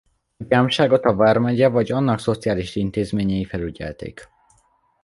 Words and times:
A 0.37 0.43
gyámságot 0.43 1.05
a 1.05 1.15
vármegye 1.15 1.69
vagy 1.69 1.91
annak 1.91 2.19
szociális 2.19 2.75
intézményei 2.75 3.45
felügyelték. 3.45 4.27